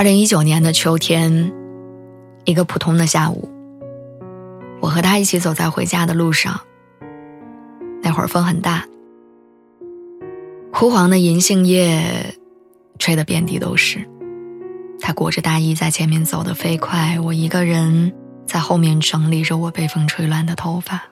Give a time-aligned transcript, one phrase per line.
[0.00, 1.52] 二零一九年的秋天，
[2.46, 3.50] 一个普通的下午，
[4.80, 6.58] 我和他一起走在回家的路上。
[8.00, 8.86] 那会儿风很大，
[10.72, 12.34] 枯黄的银杏叶
[12.98, 14.08] 吹得遍地都是。
[15.02, 18.14] 他裹着大衣在前面走得飞快，我一个人
[18.46, 21.02] 在后面整理着我被风吹乱的头发。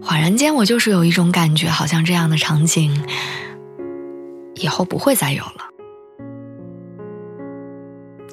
[0.00, 3.04] 恍然间，我就是有一种感觉，好像这样的场景
[4.54, 5.67] 以后不会再有了。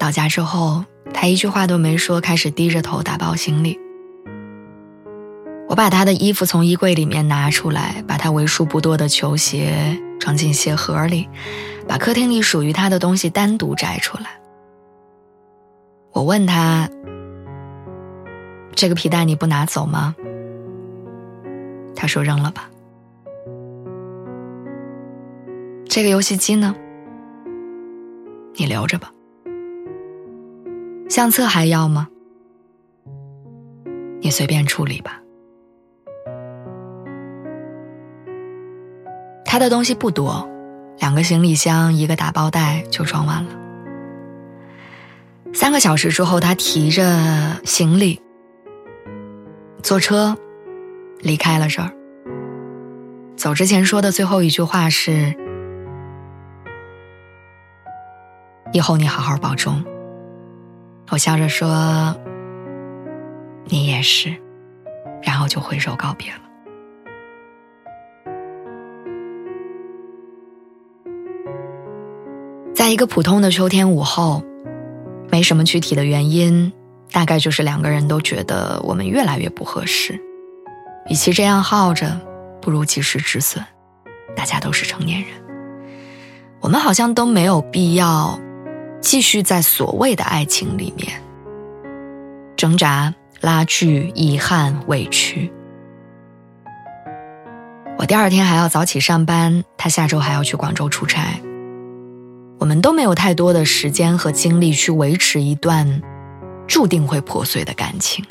[0.05, 3.79] 到家之后，他一句话都没说，开始低着头打包行李。
[5.67, 11.27] 我把他的衣服从衣柜里面拿出来，把他为数不多的球鞋装进鞋盒里，
[11.87, 14.39] 把客厅里属于他的东西单独摘出来。
[16.11, 16.87] 我问他
[18.77, 20.15] ：“这个皮带你不拿走吗？”
[21.97, 22.69] 他说：“扔了吧。”
[25.89, 26.75] 这个游戏机呢？
[28.53, 29.11] 你留着吧。
[31.15, 32.09] 相册还要吗？
[34.19, 35.21] 你随便处理吧。
[39.45, 40.45] 他的东西不多，
[40.99, 43.49] 两个行李箱，一个打包袋就装完了。
[45.53, 48.21] 三个小时之后，他提着行李
[49.81, 50.35] 坐车
[51.21, 51.93] 离开了这儿。
[53.37, 55.33] 走之前说的最后一句话是
[58.73, 59.81] ：“以后你好好保重。”
[61.11, 62.15] 我笑着说
[63.65, 64.35] ：“你也是。”
[65.23, 66.39] 然后就挥手告别了。
[72.75, 74.43] 在一个普通的秋天午后，
[75.31, 76.71] 没什么具体的原因，
[77.11, 80.21] 大概就是两个人都觉得我们越来越不合适。
[81.07, 82.19] 与其这样耗着，
[82.61, 83.63] 不如及时止损。
[84.35, 85.29] 大家都是成年人，
[86.59, 88.39] 我们好像都没有必要。
[89.05, 91.21] 继续在所谓的爱情里面
[92.57, 95.53] 挣扎、拉锯、遗憾、委屈。
[97.99, 101.39] 我第二天还要早起上班，他下周还要去广州出差。
[102.57, 106.01] 我们都没有太多的时间和精力去维持一段
[106.67, 108.25] 注定会破碎的感情。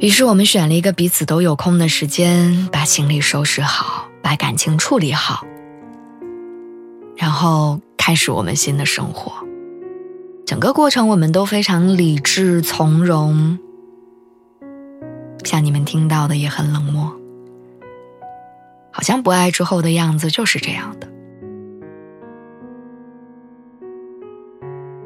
[0.00, 5.46] 于是我们选了一个彼此都有空的时间，把行李收拾好，把感情处理好，
[7.16, 7.80] 然后。
[8.06, 9.32] 开始我们新的生活，
[10.44, 13.58] 整个过程我们都非常理智从容，
[15.42, 17.10] 像你们听到的也很冷漠，
[18.92, 21.08] 好像不爱之后的样子就是这样的。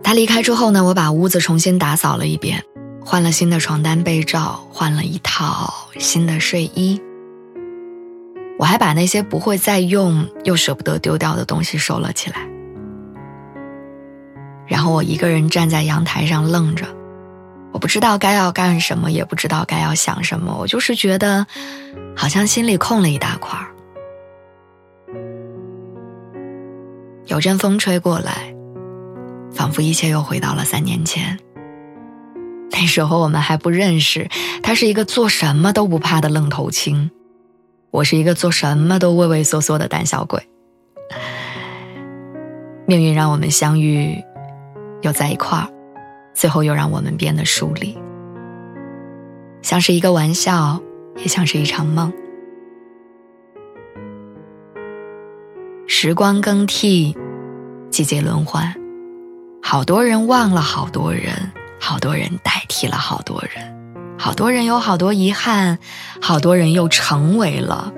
[0.02, 2.64] 他离开之后呢，我把屋子重新打扫了一遍，
[3.04, 7.00] 换了新的床单被罩，换了一套新的睡衣，
[8.58, 12.57] 我还把那些不会再用又舍不得丢掉的东西收了起来。
[14.68, 16.86] 然后我一个人站在阳台上愣着，
[17.72, 21.46] 我不知道该要干什么，也不知道该要想什么，我就是觉得，
[22.14, 23.66] 好像心里空了一大块儿。
[27.26, 28.54] 有阵风吹过来，
[29.52, 31.38] 仿佛一切又回到了三年前。
[32.70, 34.28] 那时候我们还不认识，
[34.62, 37.10] 他是一个做什么都不怕的愣头青，
[37.90, 40.46] 我是一个做什么都畏畏缩缩的胆小鬼。
[42.86, 44.22] 命运让我们相遇。
[45.02, 45.68] 又在一块儿，
[46.34, 47.96] 最后又让我们变得疏离，
[49.62, 50.80] 像是一个玩笑，
[51.16, 52.12] 也像是一场梦。
[55.86, 57.16] 时光更替，
[57.90, 58.74] 季节轮换，
[59.62, 61.32] 好多人忘了好多人，
[61.80, 65.78] 好多人代替了好多人，好多人有好多遗憾，
[66.20, 67.92] 好多人又成为了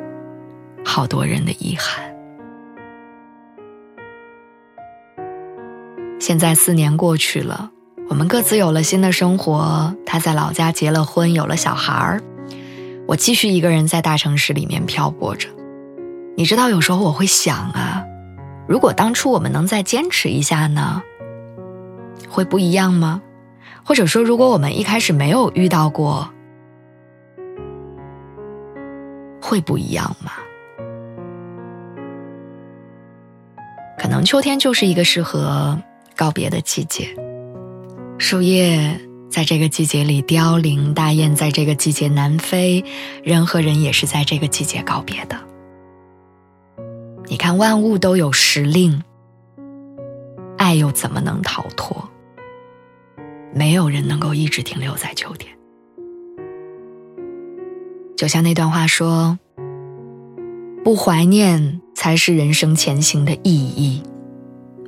[0.85, 2.05] 好多人的遗憾。
[6.21, 7.71] 现在四年过去了，
[8.11, 9.97] 我们各自有了新的生活。
[10.05, 12.23] 他在老家结了婚，有了小孩儿。
[13.09, 15.49] 我继续一个人在大城市里面漂泊着。
[16.37, 18.05] 你知道，有时候我会想啊，
[18.69, 21.03] 如果当初我们能再坚持一下呢，
[22.29, 23.23] 会不一样吗？
[23.83, 26.31] 或者说，如果我们一开始没有遇到过，
[29.41, 30.33] 会不一样吗？
[33.99, 35.79] 可能秋天就是一个适合
[36.21, 37.09] 告别的季节。
[38.19, 39.01] 树叶
[39.31, 42.85] 在这个季节里凋零，大雁在这个季节南飞，
[43.25, 45.41] 人和人也是在这个季节告别的。
[47.25, 49.03] 你看，万物都有时令，
[50.59, 52.07] 爱又怎么能逃脱？
[53.55, 55.57] 没有人能够一直停留在秋天。
[58.15, 59.39] 就像那段话说
[60.85, 64.03] ：“不怀念才是人生前行的意义。”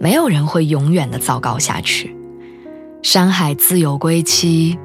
[0.03, 2.13] 没有人会永远的糟糕下去。
[3.05, 4.77] 山海自有归期，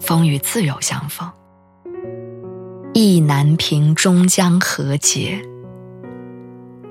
[0.00, 1.30] 风雨自有相逢。
[2.94, 5.46] 意难平，终将和解。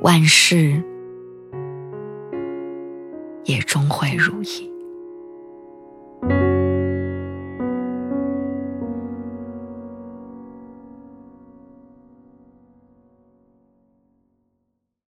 [0.01, 0.79] 万事
[3.45, 4.71] 也终会如意。